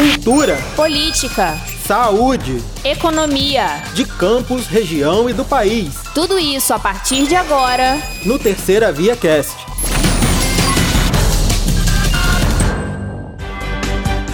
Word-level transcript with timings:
cultura, 0.00 0.56
política, 0.74 1.60
saúde, 1.86 2.64
economia, 2.82 3.82
de 3.92 4.06
campos, 4.06 4.66
região 4.66 5.28
e 5.28 5.34
do 5.34 5.44
país. 5.44 5.92
Tudo 6.14 6.38
isso 6.38 6.72
a 6.72 6.78
partir 6.78 7.26
de 7.26 7.36
agora 7.36 7.98
no 8.24 8.38
Terceira 8.38 8.90
Via 8.90 9.14
Cast. 9.14 9.54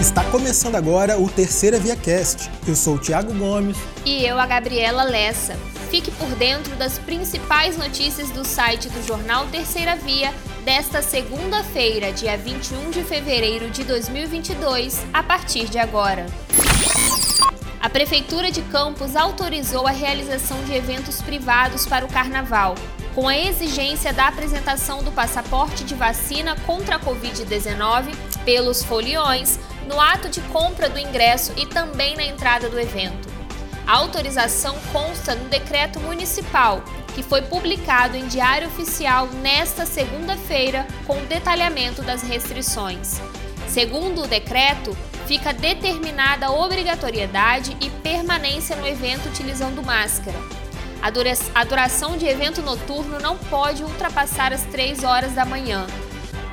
Está 0.01 0.23
começando 0.23 0.77
agora 0.77 1.19
o 1.19 1.29
Terceira 1.29 1.81
Via 1.81 1.97
Cast. 1.97 2.49
Eu 2.65 2.77
sou 2.77 2.95
o 2.95 2.99
Thiago 3.01 3.35
Gomes 3.35 3.77
e 4.05 4.25
eu 4.25 4.39
a 4.39 4.47
Gabriela 4.47 5.03
Lessa. 5.03 5.57
Fique 5.91 6.11
por 6.11 6.29
dentro 6.35 6.75
das 6.75 6.99
principais 6.99 7.79
notícias 7.79 8.31
do 8.31 8.45
site 8.45 8.89
do 8.89 9.07
jornal 9.07 9.47
Terceira 9.47 9.95
Via 9.95 10.35
desta 10.65 11.01
segunda-feira, 11.01 12.13
dia 12.13 12.37
21 12.37 12.91
de 12.91 13.05
fevereiro 13.05 13.71
de 13.71 13.85
2022, 13.85 15.07
a 15.13 15.23
partir 15.23 15.69
de 15.69 15.79
agora. 15.79 16.27
A 17.81 17.89
Prefeitura 17.89 18.51
de 18.51 18.63
Campos 18.63 19.15
autorizou 19.15 19.87
a 19.87 19.93
realização 19.93 20.61
de 20.65 20.75
eventos 20.75 21.23
privados 21.23 21.87
para 21.87 22.05
o 22.05 22.09
Carnaval, 22.09 22.75
com 23.15 23.29
a 23.29 23.39
exigência 23.39 24.13
da 24.13 24.27
apresentação 24.27 25.05
do 25.05 25.13
passaporte 25.13 25.85
de 25.85 25.95
vacina 25.95 26.57
contra 26.67 26.97
a 26.97 27.01
Covid-19 27.01 28.13
pelos 28.45 28.83
foliões 28.83 29.57
no 29.87 30.01
ato 30.01 30.29
de 30.29 30.41
compra 30.41 30.89
do 30.89 30.99
ingresso 30.99 31.53
e 31.57 31.65
também 31.65 32.17
na 32.17 32.25
entrada 32.25 32.69
do 32.69 32.79
evento. 32.79 33.26
A 33.87 33.95
autorização 33.99 34.77
consta 34.93 35.37
no 35.37 35.49
decreto 35.49 36.01
municipal, 36.01 36.83
que 37.15 37.23
foi 37.23 37.43
publicado 37.43 38.17
em 38.17 38.27
Diário 38.27 38.67
Oficial 38.67 39.29
nesta 39.29 39.87
segunda-feira, 39.87 40.85
com 41.07 41.25
detalhamento 41.25 42.03
das 42.03 42.23
restrições. 42.23 43.21
Segundo 43.69 44.23
o 44.23 44.27
decreto, 44.27 44.97
fica 45.27 45.53
determinada 45.53 46.47
a 46.47 46.53
obrigatoriedade 46.53 47.77
e 47.81 47.89
permanência 47.89 48.75
no 48.75 48.87
evento 48.87 49.29
utilizando 49.29 49.85
máscara. 49.85 50.37
A 51.55 51.65
duração 51.65 52.17
de 52.17 52.27
evento 52.27 52.63
noturno 52.63 53.21
não 53.21 53.37
pode 53.37 53.85
ultrapassar 53.85 54.53
as 54.53 54.63
3 54.65 55.05
horas 55.05 55.33
da 55.33 55.45
manhã 55.45 55.87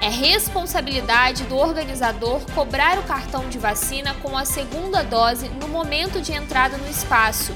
é 0.04 0.10
responsabilidade 0.10 1.46
do 1.46 1.56
organizador 1.56 2.42
cobrar 2.54 3.00
o 3.00 3.04
cartão 3.04 3.48
de 3.48 3.58
vacina 3.58 4.14
com 4.16 4.38
a 4.38 4.44
segunda 4.44 5.02
dose 5.02 5.48
no 5.48 5.70
momento 5.70 6.20
de 6.20 6.34
entrada 6.34 6.78
no 6.78 6.90
espaço 6.90 7.56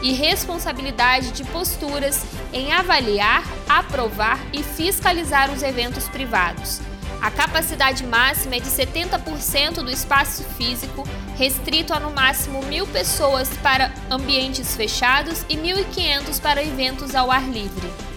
e 0.00 0.12
responsabilidade 0.12 1.32
de 1.32 1.42
posturas 1.42 2.24
em 2.52 2.72
avaliar, 2.72 3.42
aprovar 3.68 4.38
e 4.52 4.62
fiscalizar 4.62 5.50
os 5.50 5.64
eventos 5.64 6.06
privados. 6.06 6.80
A 7.20 7.32
capacidade 7.32 8.06
máxima 8.06 8.54
é 8.54 8.60
de 8.60 8.70
70% 8.70 9.82
do 9.82 9.90
espaço 9.90 10.44
físico, 10.56 11.02
restrito 11.36 11.92
a 11.92 11.98
no 11.98 12.12
máximo 12.12 12.62
mil 12.62 12.86
pessoas 12.86 13.48
para 13.60 13.92
ambientes 14.08 14.76
fechados 14.76 15.44
e 15.48 15.56
1.500 15.56 16.40
para 16.40 16.62
eventos 16.62 17.16
ao 17.16 17.28
ar 17.28 17.48
livre. 17.48 18.11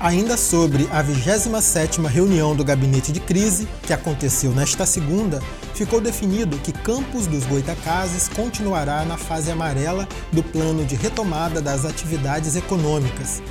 Ainda 0.00 0.34
sobre 0.38 0.88
a 0.90 1.04
27ª 1.04 2.06
reunião 2.06 2.56
do 2.56 2.64
Gabinete 2.64 3.12
de 3.12 3.20
Crise, 3.20 3.68
que 3.82 3.92
aconteceu 3.92 4.50
nesta 4.50 4.86
segunda, 4.86 5.42
ficou 5.74 6.00
definido 6.00 6.56
que 6.56 6.72
Campos 6.72 7.26
dos 7.26 7.44
Goitacazes 7.44 8.26
continuará 8.26 9.04
na 9.04 9.18
fase 9.18 9.50
amarela 9.50 10.08
do 10.32 10.42
plano 10.42 10.86
de 10.86 10.96
retomada 10.96 11.60
das 11.60 11.84
atividades 11.84 12.56
econômicas. 12.56 13.42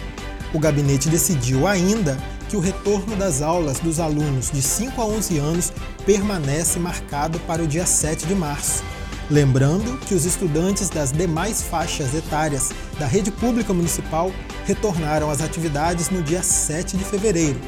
O 0.52 0.58
gabinete 0.58 1.08
decidiu 1.08 1.68
ainda 1.68 2.18
que 2.50 2.58
o 2.58 2.60
retorno 2.60 3.16
das 3.16 3.44
aulas 3.44 3.78
dos 3.78 4.00
alunos 4.00 4.50
de 4.50 4.64
5 4.64 5.00
a 5.00 5.06
11 5.06 5.38
anos 5.38 5.74
permanece 6.04 6.80
marcado 6.80 7.40
para 7.42 7.62
o 7.62 7.68
dia 7.68 7.86
7 7.86 8.26
de 8.26 8.34
março. 8.34 8.84
Lembrando 9.30 10.00
que 10.00 10.16
os 10.16 10.26
estudantes 10.26 10.90
das 10.90 11.12
demais 11.12 11.62
faixas 11.62 12.16
etárias 12.16 12.72
da 12.98 13.06
rede 13.06 13.30
pública 13.30 13.72
municipal 13.72 14.32
retornaram 14.66 15.30
às 15.30 15.40
atividades 15.40 16.10
no 16.10 16.24
dia 16.24 16.42
7 16.42 16.98
de 16.98 17.06
fevereiro. 17.06 17.62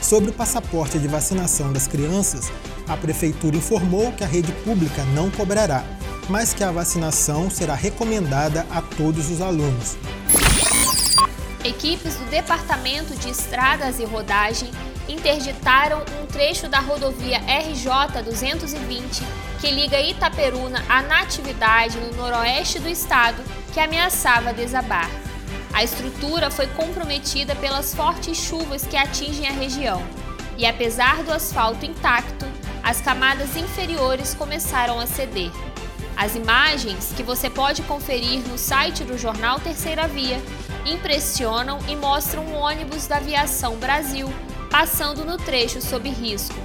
Sobre 0.00 0.30
o 0.30 0.32
passaporte 0.32 0.96
de 0.96 1.08
vacinação 1.08 1.72
das 1.72 1.88
crianças, 1.88 2.52
a 2.86 2.96
Prefeitura 2.96 3.56
informou 3.56 4.12
que 4.12 4.22
a 4.22 4.28
rede 4.28 4.52
pública 4.64 5.04
não 5.06 5.28
cobrará, 5.28 5.84
mas 6.28 6.54
que 6.54 6.62
a 6.62 6.70
vacinação 6.70 7.50
será 7.50 7.74
recomendada 7.74 8.64
a 8.70 8.80
todos 8.80 9.28
os 9.28 9.40
alunos. 9.40 9.96
Equipes 11.64 12.14
do 12.14 12.30
Departamento 12.30 13.16
de 13.16 13.28
Estradas 13.28 13.98
e 13.98 14.04
Rodagem 14.04 14.70
interditaram 15.08 16.02
um 16.20 16.26
trecho 16.26 16.68
da 16.68 16.80
rodovia 16.80 17.38
RJ 17.38 18.22
220 18.22 19.48
que 19.60 19.70
liga 19.70 20.00
Itaperuna 20.00 20.84
à 20.88 21.02
Natividade 21.02 21.98
no 21.98 22.14
noroeste 22.16 22.78
do 22.78 22.88
estado, 22.88 23.42
que 23.72 23.80
ameaçava 23.80 24.52
desabar. 24.52 25.10
A 25.72 25.82
estrutura 25.82 26.50
foi 26.50 26.66
comprometida 26.68 27.56
pelas 27.56 27.94
fortes 27.94 28.38
chuvas 28.38 28.86
que 28.86 28.96
atingem 28.96 29.48
a 29.48 29.52
região, 29.52 30.02
e 30.56 30.64
apesar 30.64 31.22
do 31.24 31.32
asfalto 31.32 31.84
intacto, 31.84 32.46
as 32.82 33.00
camadas 33.00 33.56
inferiores 33.56 34.34
começaram 34.34 34.98
a 35.00 35.06
ceder. 35.06 35.50
As 36.16 36.34
imagens, 36.34 37.12
que 37.16 37.22
você 37.22 37.48
pode 37.50 37.82
conferir 37.82 38.40
no 38.48 38.58
site 38.58 39.04
do 39.04 39.18
jornal 39.18 39.60
Terceira 39.60 40.06
Via, 40.08 40.40
impressionam 40.84 41.78
e 41.88 41.94
mostram 41.94 42.44
um 42.44 42.54
ônibus 42.54 43.06
da 43.06 43.16
Aviação 43.16 43.76
Brasil 43.76 44.28
passando 44.70 45.24
no 45.24 45.36
trecho 45.36 45.80
sob 45.80 46.08
risco. 46.08 46.56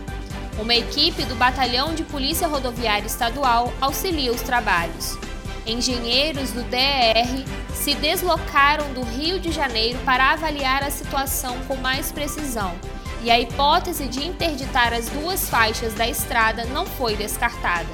Uma 0.60 0.76
equipe 0.76 1.24
do 1.26 1.36
Batalhão 1.36 1.96
de 1.96 2.04
Polícia 2.04 2.48
Rodoviária 2.48 3.08
Estadual 3.08 3.74
auxilia 3.82 4.32
os 4.32 4.42
trabalhos. 4.42 5.18
Engenheiros 5.66 6.52
do 6.52 6.62
DER 6.64 7.46
se 7.74 7.96
deslocaram 7.96 8.94
do 8.94 9.02
Rio 9.02 9.40
de 9.40 9.52
Janeiro 9.52 9.98
para 10.06 10.32
avaliar 10.32 10.84
a 10.84 10.92
situação 10.92 11.58
com 11.68 11.76
mais 11.78 12.12
precisão, 12.12 12.76
e 13.24 13.32
a 13.32 13.40
hipótese 13.40 14.08
de 14.08 14.26
interditar 14.26 14.94
as 14.94 15.08
duas 15.08 15.50
faixas 15.50 15.94
da 15.94 16.08
estrada 16.08 16.66
não 16.66 16.86
foi 16.86 17.16
descartada. 17.16 17.90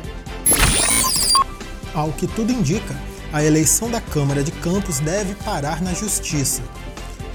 Ao 1.94 2.12
que 2.12 2.28
tudo 2.28 2.52
indica, 2.52 2.96
a 3.32 3.44
eleição 3.44 3.90
da 3.90 4.02
Câmara 4.02 4.44
de 4.44 4.52
Campos 4.52 5.00
deve 5.00 5.36
parar 5.36 5.82
na 5.82 5.94
Justiça, 5.94 6.64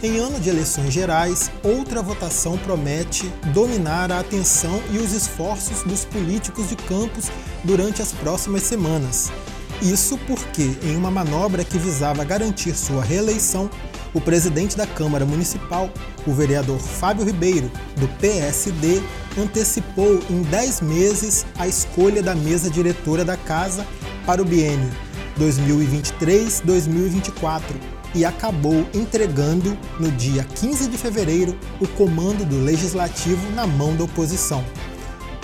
em 0.04 0.19
ano 0.19 0.38
de 0.38 0.50
eleições 0.50 0.92
gerais, 0.92 1.50
outra 1.62 2.03
votação 2.03 2.59
promete 2.59 3.26
dominar 3.54 4.12
a 4.12 4.20
atenção 4.20 4.82
e 4.92 4.98
os 4.98 5.12
esforços 5.12 5.82
dos 5.82 6.04
políticos 6.04 6.69
de 6.69 6.76
campos 6.76 7.31
durante 7.65 8.03
as 8.03 8.12
próximas 8.12 8.65
semanas. 8.65 9.32
Isso 9.81 10.19
porque, 10.26 10.76
em 10.82 10.94
uma 10.94 11.10
manobra 11.10 11.65
que 11.65 11.78
visava 11.78 12.22
garantir 12.22 12.75
sua 12.75 13.03
reeleição, 13.03 13.70
o 14.12 14.20
presidente 14.20 14.76
da 14.76 14.87
Câmara 14.87 15.25
Municipal, 15.25 15.88
o 16.26 16.34
vereador 16.34 16.78
Fábio 16.78 17.25
Ribeiro, 17.25 17.71
do 17.97 18.06
PSD, 18.19 19.00
antecipou 19.38 20.21
em 20.28 20.42
10 20.42 20.82
meses 20.82 21.47
a 21.59 21.66
escolha 21.66 22.22
da 22.22 22.34
mesa 22.34 22.69
diretora 22.69 23.25
da 23.25 23.38
casa 23.38 23.86
para 24.26 24.42
o 24.42 24.44
biênio 24.44 24.91
2023-2024 25.38 27.94
e 28.14 28.25
acabou 28.25 28.86
entregando, 28.94 29.76
no 29.98 30.10
dia 30.12 30.44
15 30.44 30.88
de 30.88 30.97
fevereiro, 30.97 31.58
o 31.80 31.88
comando 31.88 32.44
do 32.44 32.62
legislativo 32.62 33.50
na 33.52 33.66
mão 33.66 33.97
da 33.97 34.04
oposição. 34.04 34.64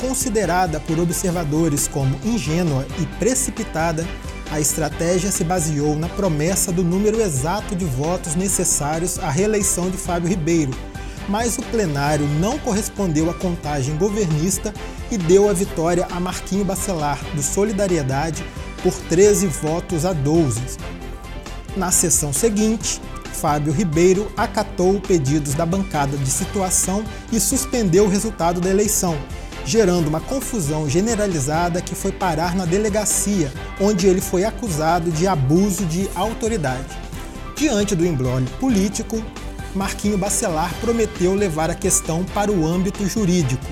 Considerada 0.00 0.80
por 0.80 0.98
observadores 0.98 1.86
como 1.86 2.18
ingênua 2.24 2.86
e 2.98 3.06
precipitada, 3.18 4.06
a 4.50 4.58
estratégia 4.58 5.30
se 5.30 5.44
baseou 5.44 5.94
na 5.94 6.08
promessa 6.08 6.72
do 6.72 6.82
número 6.82 7.20
exato 7.20 7.76
de 7.76 7.84
votos 7.84 8.34
necessários 8.34 9.18
à 9.18 9.30
reeleição 9.30 9.90
de 9.90 9.96
Fábio 9.96 10.28
Ribeiro, 10.28 10.72
mas 11.28 11.58
o 11.58 11.62
plenário 11.62 12.26
não 12.40 12.58
correspondeu 12.58 13.30
à 13.30 13.34
contagem 13.34 13.96
governista 13.96 14.74
e 15.10 15.18
deu 15.18 15.48
a 15.48 15.52
vitória 15.52 16.06
a 16.10 16.18
Marquinho 16.18 16.64
Bacelar, 16.64 17.18
do 17.34 17.42
Solidariedade, 17.42 18.44
por 18.82 18.92
13 18.92 19.46
votos 19.46 20.04
a 20.04 20.12
12, 20.12 20.60
na 21.76 21.90
sessão 21.90 22.32
seguinte, 22.32 23.00
Fábio 23.32 23.72
Ribeiro 23.72 24.30
acatou 24.36 25.00
pedidos 25.00 25.54
da 25.54 25.64
bancada 25.64 26.16
de 26.16 26.30
situação 26.30 27.04
e 27.32 27.40
suspendeu 27.40 28.04
o 28.04 28.08
resultado 28.08 28.60
da 28.60 28.68
eleição, 28.68 29.16
gerando 29.64 30.08
uma 30.08 30.20
confusão 30.20 30.88
generalizada 30.88 31.80
que 31.80 31.94
foi 31.94 32.12
parar 32.12 32.54
na 32.54 32.64
delegacia, 32.64 33.52
onde 33.80 34.06
ele 34.06 34.20
foi 34.20 34.44
acusado 34.44 35.10
de 35.10 35.26
abuso 35.26 35.84
de 35.86 36.08
autoridade. 36.14 36.98
Diante 37.56 37.94
do 37.94 38.06
embrólio 38.06 38.48
político, 38.58 39.22
Marquinho 39.74 40.18
Bacelar 40.18 40.74
prometeu 40.80 41.34
levar 41.34 41.70
a 41.70 41.74
questão 41.74 42.24
para 42.24 42.50
o 42.50 42.66
âmbito 42.66 43.06
jurídico. 43.06 43.64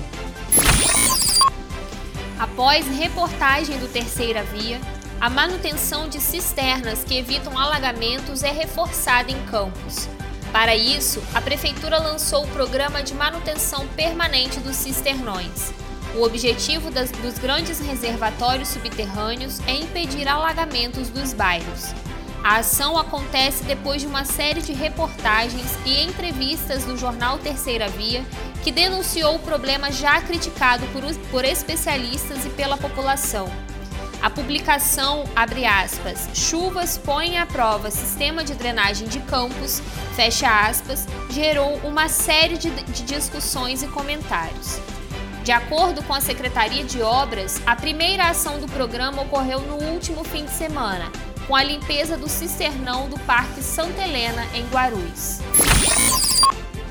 Após 2.39 2.85
reportagem 2.87 3.77
do 3.79 3.87
Terceira 3.91 4.43
Via, 4.43 4.79
a 5.19 5.29
manutenção 5.29 6.07
de 6.07 6.21
cisternas 6.21 7.03
que 7.03 7.17
evitam 7.17 7.57
alagamentos 7.57 8.41
é 8.41 8.51
reforçada 8.51 9.29
em 9.29 9.45
Campos. 9.47 10.07
Para 10.51 10.75
isso, 10.75 11.21
a 11.33 11.41
Prefeitura 11.41 11.99
lançou 11.99 12.45
o 12.45 12.47
Programa 12.47 13.03
de 13.03 13.13
Manutenção 13.13 13.85
Permanente 13.89 14.59
dos 14.61 14.77
Cisternões. 14.77 15.73
O 16.15 16.23
objetivo 16.23 16.89
das, 16.89 17.11
dos 17.11 17.37
grandes 17.37 17.79
reservatórios 17.79 18.69
subterrâneos 18.69 19.59
é 19.67 19.75
impedir 19.75 20.27
alagamentos 20.27 21.09
dos 21.09 21.33
bairros. 21.33 21.93
A 22.41 22.59
ação 22.59 22.97
acontece 22.97 23.65
depois 23.65 24.01
de 24.01 24.07
uma 24.07 24.23
série 24.23 24.61
de 24.61 24.71
reportagens 24.71 25.77
e 25.85 26.01
entrevistas 26.01 26.85
do 26.85 26.97
jornal 26.97 27.37
Terceira 27.37 27.89
Via, 27.89 28.23
que 28.63 28.71
denunciou 28.71 29.35
o 29.35 29.39
problema 29.39 29.91
já 29.91 30.21
criticado 30.21 30.87
por, 30.87 31.03
por 31.29 31.43
especialistas 31.43 32.45
e 32.45 32.49
pela 32.49 32.77
população. 32.77 33.51
A 34.21 34.29
publicação, 34.29 35.23
abre 35.33 35.65
aspas, 35.65 36.29
chuvas 36.33 36.97
põem 36.97 37.37
à 37.37 37.45
prova 37.45 37.89
sistema 37.89 38.43
de 38.43 38.53
drenagem 38.53 39.07
de 39.07 39.19
campos, 39.21 39.81
fecha 40.13 40.67
aspas, 40.67 41.07
gerou 41.29 41.77
uma 41.85 42.09
série 42.09 42.57
de, 42.57 42.69
de 42.69 43.03
discussões 43.03 43.81
e 43.81 43.87
comentários. 43.87 44.77
De 45.43 45.53
acordo 45.53 46.03
com 46.03 46.13
a 46.13 46.19
Secretaria 46.19 46.83
de 46.83 47.01
Obras, 47.01 47.61
a 47.65 47.77
primeira 47.77 48.27
ação 48.27 48.59
do 48.59 48.67
programa 48.67 49.21
ocorreu 49.21 49.61
no 49.61 49.75
último 49.85 50.25
fim 50.25 50.43
de 50.43 50.51
semana, 50.51 51.09
com 51.47 51.55
a 51.55 51.63
limpeza 51.63 52.17
do 52.17 52.27
cisternão 52.27 53.07
do 53.07 53.17
Parque 53.21 53.63
Santa 53.63 54.03
Helena, 54.03 54.45
em 54.53 54.67
Guarulhos. 54.67 55.39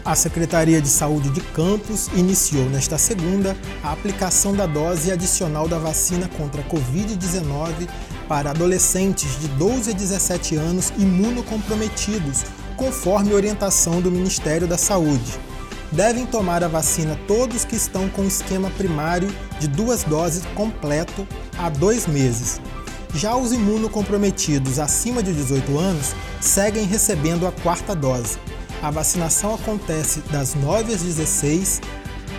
A 0.08 0.14
Secretaria 0.14 0.80
de 0.80 0.88
Saúde 0.88 1.28
de 1.28 1.42
Campos 1.42 2.08
iniciou 2.14 2.64
nesta 2.70 2.96
segunda 2.96 3.54
a 3.84 3.92
aplicação 3.92 4.56
da 4.56 4.64
dose 4.64 5.12
adicional 5.12 5.68
da 5.68 5.78
vacina 5.78 6.26
contra 6.28 6.62
a 6.62 6.64
Covid-19 6.64 7.86
para 8.26 8.48
adolescentes 8.48 9.38
de 9.38 9.48
12 9.48 9.90
a 9.90 9.92
17 9.92 10.56
anos 10.56 10.90
imunocomprometidos, 10.96 12.46
conforme 12.74 13.34
orientação 13.34 14.00
do 14.00 14.10
Ministério 14.10 14.66
da 14.66 14.78
Saúde. 14.78 15.38
Devem 15.92 16.24
tomar 16.24 16.64
a 16.64 16.68
vacina 16.68 17.14
todos 17.28 17.66
que 17.66 17.76
estão 17.76 18.08
com 18.08 18.24
esquema 18.24 18.70
primário 18.70 19.28
de 19.60 19.68
duas 19.68 20.04
doses 20.04 20.42
completo 20.54 21.28
há 21.58 21.68
dois 21.68 22.06
meses. 22.06 22.58
Já 23.12 23.36
os 23.36 23.52
imunocomprometidos 23.52 24.78
acima 24.78 25.22
de 25.22 25.34
18 25.34 25.78
anos 25.78 26.14
seguem 26.40 26.86
recebendo 26.86 27.46
a 27.46 27.52
quarta 27.52 27.94
dose. 27.94 28.38
A 28.82 28.90
vacinação 28.90 29.54
acontece 29.54 30.20
das 30.30 30.54
9 30.54 30.94
às 30.94 31.02
16 31.02 31.80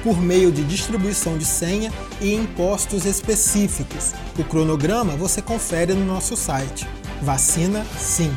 por 0.03 0.21
meio 0.21 0.51
de 0.51 0.63
distribuição 0.63 1.38
de 1.38 1.44
senha 1.44 1.91
e 2.21 2.33
em 2.33 2.45
postos 2.45 3.06
específicos. 3.06 4.13
O 4.38 4.44
cronograma 4.44 5.18
você 5.18 5.41
confere 5.41 5.94
no 5.94 6.06
nosso 6.06 6.38
site. 6.38 6.88
Vacina 7.21 7.86
Sim. 7.97 8.33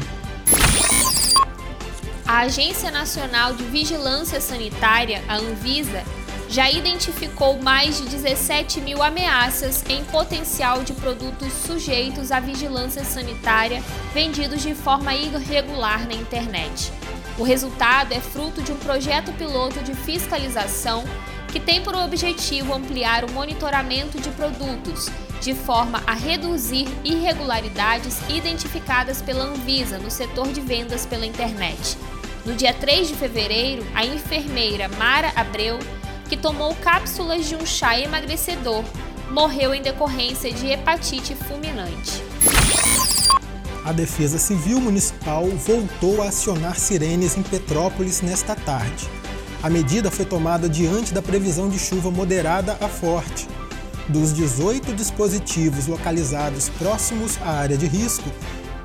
A 2.27 2.41
Agência 2.41 2.91
Nacional 2.91 3.55
de 3.55 3.63
Vigilância 3.65 4.41
Sanitária, 4.41 5.23
a 5.29 5.37
Anvisa, 5.37 6.03
já 6.49 6.71
identificou 6.71 7.63
mais 7.63 7.99
de 7.99 8.09
17 8.09 8.81
mil 8.81 9.03
ameaças 9.03 9.85
em 9.89 10.05
potencial 10.05 10.83
de 10.83 10.93
produtos 10.93 11.53
sujeitos 11.53 12.33
à 12.33 12.41
vigilância 12.41 13.05
sanitária 13.05 13.83
vendidos 14.13 14.61
de 14.61 14.75
forma 14.75 15.15
irregular 15.15 16.07
na 16.07 16.15
internet. 16.15 16.93
O 17.39 17.45
resultado 17.45 18.13
é 18.13 18.21
fruto 18.21 18.63
de 18.63 18.73
um 18.73 18.77
projeto 18.77 19.33
piloto 19.33 19.81
de 19.83 19.95
fiscalização 19.95 21.05
que 21.49 21.59
tem 21.59 21.83
por 21.83 21.95
objetivo 21.95 22.73
ampliar 22.73 23.25
o 23.25 23.33
monitoramento 23.33 24.21
de 24.21 24.31
produtos, 24.31 25.09
de 25.41 25.55
forma 25.55 26.03
a 26.07 26.15
reduzir 26.15 26.87
irregularidades 27.05 28.19
identificadas 28.29 29.21
pela 29.21 29.45
Anvisa 29.45 29.99
no 29.99 30.11
setor 30.11 30.49
de 30.49 30.61
vendas 30.61 31.05
pela 31.05 31.27
internet. 31.27 31.99
No 32.45 32.55
dia 32.55 32.73
3 32.73 33.09
de 33.09 33.15
fevereiro, 33.15 33.87
a 33.95 34.05
enfermeira 34.05 34.89
Mara 34.89 35.33
Abreu, 35.37 35.79
que 36.29 36.37
tomou 36.37 36.75
cápsulas 36.77 37.47
de 37.47 37.55
um 37.55 37.67
chá 37.67 37.99
emagrecedor, 37.99 38.85
morreu 39.31 39.75
em 39.75 39.83
decorrência 39.83 40.53
de 40.53 40.67
hepatite 40.67 41.35
fulminante 41.35 42.32
a 43.85 43.93
Defesa 43.93 44.39
Civil 44.39 44.81
Municipal 44.81 45.47
voltou 45.49 46.23
a 46.23 46.29
acionar 46.29 46.79
sirenes 46.79 47.37
em 47.37 47.43
Petrópolis 47.43 48.21
nesta 48.21 48.55
tarde. 48.55 49.09
A 49.63 49.69
medida 49.69 50.11
foi 50.11 50.25
tomada 50.25 50.69
diante 50.69 51.13
da 51.13 51.23
previsão 51.23 51.69
de 51.69 51.79
chuva 51.79 52.11
moderada 52.11 52.77
a 52.81 52.89
forte. 52.89 53.49
Dos 54.09 54.33
18 54.33 54.93
dispositivos 54.95 55.87
localizados 55.87 56.69
próximos 56.71 57.39
à 57.43 57.51
área 57.51 57.77
de 57.77 57.87
risco, 57.87 58.29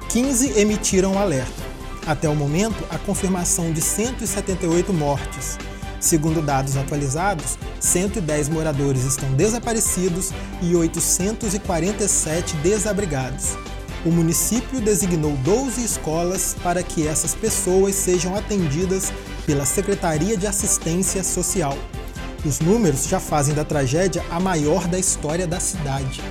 15 0.10 0.60
emitiram 0.60 1.18
alerta. 1.18 1.68
Até 2.06 2.30
o 2.30 2.36
momento, 2.36 2.84
a 2.90 2.98
confirmação 2.98 3.72
de 3.74 3.82
178 3.82 4.94
mortes. 4.94 5.58
Segundo 6.00 6.42
dados 6.42 6.78
atualizados, 6.78 7.58
110 7.80 8.50
moradores 8.50 9.04
estão 9.04 9.30
desaparecidos 9.34 10.32
e 10.62 10.76
847 10.76 12.56
desabrigados 12.58 13.58
o 14.07 14.12
município 14.12 14.80
designou 14.80 15.33
12 15.44 15.83
escolas 15.83 16.56
para 16.63 16.81
que 16.81 17.06
essas 17.06 17.36
pessoas 17.36 17.94
sejam 17.94 18.33
atendidas 18.36 19.12
pela 19.45 19.65
Secretaria 19.65 20.38
de 20.38 20.48
Assistência 20.48 21.21
Social. 21.25 21.77
Os 22.45 22.62
números 22.62 23.06
já 23.06 23.19
fazem 23.19 23.54
da 23.54 23.65
tragédia 23.65 24.24
a 24.30 24.39
maior 24.39 24.88
da 24.88 24.98
história 24.98 25.45
da 25.45 25.59
cidade. 25.59 26.21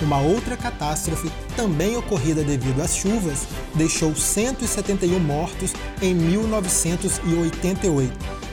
Uma 0.00 0.18
outra 0.18 0.56
catástrofe, 0.56 1.30
também 1.54 1.94
ocorrida 1.96 2.42
devido 2.42 2.80
às 2.80 2.96
chuvas, 2.96 3.46
deixou 3.74 4.16
171 4.16 5.20
mortos 5.20 5.74
em 6.00 6.14
1988 6.14 8.45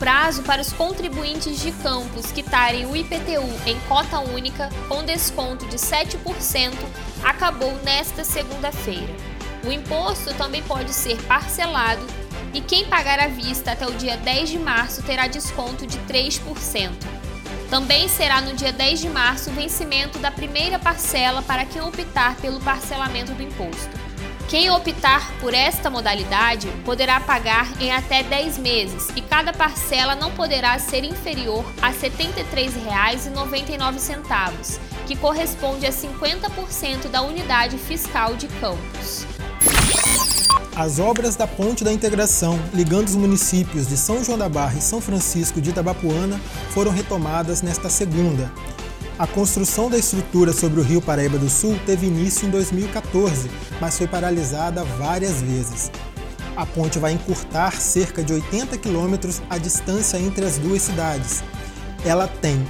prazo 0.00 0.42
para 0.42 0.62
os 0.62 0.72
contribuintes 0.72 1.60
de 1.60 1.70
campos 1.72 2.32
quitarem 2.32 2.86
o 2.86 2.96
IPTU 2.96 3.46
em 3.66 3.78
cota 3.80 4.18
única 4.18 4.70
com 4.88 5.04
desconto 5.04 5.66
de 5.66 5.76
7% 5.76 6.72
acabou 7.22 7.74
nesta 7.84 8.24
segunda-feira. 8.24 9.14
O 9.62 9.70
imposto 9.70 10.32
também 10.34 10.62
pode 10.62 10.94
ser 10.94 11.20
parcelado 11.24 12.04
e 12.54 12.62
quem 12.62 12.86
pagar 12.86 13.20
à 13.20 13.28
vista 13.28 13.72
até 13.72 13.86
o 13.86 13.92
dia 13.92 14.16
10 14.16 14.48
de 14.48 14.58
março 14.58 15.02
terá 15.02 15.26
desconto 15.26 15.86
de 15.86 15.98
3%. 15.98 16.40
Também 17.68 18.08
será 18.08 18.40
no 18.40 18.54
dia 18.54 18.72
10 18.72 19.00
de 19.00 19.08
março 19.10 19.50
o 19.50 19.52
vencimento 19.52 20.18
da 20.18 20.30
primeira 20.30 20.78
parcela 20.78 21.42
para 21.42 21.66
quem 21.66 21.82
optar 21.82 22.36
pelo 22.36 22.58
parcelamento 22.60 23.34
do 23.34 23.42
imposto. 23.42 24.09
Quem 24.50 24.68
optar 24.68 25.32
por 25.38 25.54
esta 25.54 25.88
modalidade 25.88 26.66
poderá 26.84 27.20
pagar 27.20 27.80
em 27.80 27.92
até 27.92 28.24
10 28.24 28.58
meses 28.58 29.06
e 29.14 29.22
cada 29.22 29.52
parcela 29.52 30.16
não 30.16 30.32
poderá 30.32 30.76
ser 30.80 31.04
inferior 31.04 31.64
a 31.80 31.90
R$ 31.90 32.10
73,99, 32.10 34.80
que 35.06 35.14
corresponde 35.14 35.86
a 35.86 35.92
50% 35.92 37.06
da 37.08 37.22
unidade 37.22 37.78
fiscal 37.78 38.34
de 38.34 38.48
Campos. 38.48 39.24
As 40.74 40.98
obras 40.98 41.36
da 41.36 41.46
Ponte 41.46 41.84
da 41.84 41.92
Integração, 41.92 42.58
ligando 42.74 43.06
os 43.06 43.14
municípios 43.14 43.86
de 43.86 43.96
São 43.96 44.24
João 44.24 44.36
da 44.36 44.48
Barra 44.48 44.78
e 44.78 44.82
São 44.82 45.00
Francisco 45.00 45.60
de 45.60 45.70
Itabapuana, 45.70 46.40
foram 46.70 46.90
retomadas 46.90 47.62
nesta 47.62 47.88
segunda. 47.88 48.50
A 49.20 49.26
construção 49.26 49.90
da 49.90 49.98
estrutura 49.98 50.50
sobre 50.50 50.80
o 50.80 50.82
rio 50.82 51.02
Paraíba 51.02 51.36
do 51.36 51.50
Sul 51.50 51.78
teve 51.84 52.06
início 52.06 52.48
em 52.48 52.50
2014, 52.50 53.50
mas 53.78 53.98
foi 53.98 54.06
paralisada 54.06 54.82
várias 54.82 55.42
vezes. 55.42 55.92
A 56.56 56.64
ponte 56.64 56.98
vai 56.98 57.12
encurtar 57.12 57.78
cerca 57.78 58.22
de 58.22 58.32
80 58.32 58.78
quilômetros 58.78 59.42
a 59.50 59.58
distância 59.58 60.16
entre 60.16 60.46
as 60.46 60.56
duas 60.56 60.80
cidades. 60.80 61.44
Ela 62.02 62.26
tem 62.26 62.66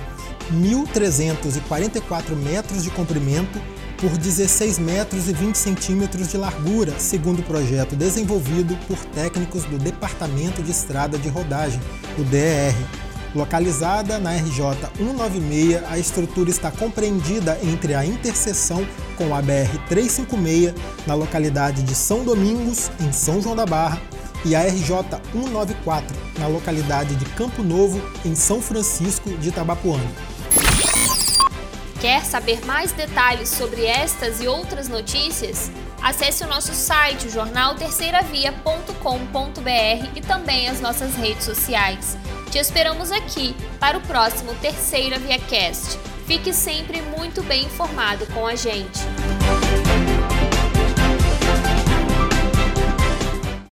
1.344 0.52 2.34
metros 2.34 2.82
de 2.82 2.90
comprimento 2.90 3.62
por 3.98 4.10
16 4.10 4.80
metros 4.80 5.28
e 5.28 5.32
20 5.32 5.54
centímetros 5.54 6.30
de 6.30 6.36
largura, 6.36 6.98
segundo 6.98 7.38
o 7.38 7.44
projeto 7.44 7.94
desenvolvido 7.94 8.76
por 8.88 8.98
técnicos 9.14 9.62
do 9.66 9.78
Departamento 9.78 10.64
de 10.64 10.72
Estrada 10.72 11.16
de 11.16 11.28
Rodagem, 11.28 11.80
o 12.18 12.24
DER. 12.24 12.74
Localizada 13.34 14.18
na 14.18 14.32
RJ 14.32 14.90
196, 14.96 15.84
a 15.88 15.98
estrutura 15.98 16.50
está 16.50 16.70
compreendida 16.70 17.58
entre 17.62 17.94
a 17.94 18.04
interseção 18.04 18.86
com 19.16 19.34
a 19.34 19.40
BR 19.40 19.78
356, 19.88 20.74
na 21.06 21.14
localidade 21.14 21.82
de 21.82 21.94
São 21.94 22.24
Domingos, 22.24 22.90
em 23.00 23.12
São 23.12 23.40
João 23.40 23.54
da 23.54 23.64
Barra, 23.64 24.00
e 24.44 24.56
a 24.56 24.62
RJ 24.62 24.96
194, 25.32 26.16
na 26.38 26.48
localidade 26.48 27.14
de 27.14 27.24
Campo 27.26 27.62
Novo, 27.62 28.00
em 28.24 28.34
São 28.34 28.60
Francisco 28.60 29.30
de 29.30 29.50
Itabapuana. 29.50 30.10
Quer 32.00 32.24
saber 32.24 32.64
mais 32.64 32.92
detalhes 32.92 33.50
sobre 33.50 33.84
estas 33.84 34.40
e 34.40 34.48
outras 34.48 34.88
notícias? 34.88 35.70
Acesse 36.02 36.42
o 36.42 36.48
nosso 36.48 36.74
site, 36.74 37.28
jornalterceiravia.com.br 37.28 40.16
e 40.16 40.20
também 40.22 40.68
as 40.68 40.80
nossas 40.80 41.14
redes 41.14 41.44
sociais. 41.44 42.16
Te 42.50 42.58
esperamos 42.58 43.12
aqui 43.12 43.54
para 43.78 43.96
o 43.96 44.00
próximo 44.00 44.52
Terceira 44.56 45.20
Via 45.20 45.38
Cast. 45.38 45.96
Fique 46.26 46.52
sempre 46.52 47.00
muito 47.00 47.44
bem 47.44 47.66
informado 47.66 48.26
com 48.26 48.44
a 48.44 48.56
gente. 48.56 48.98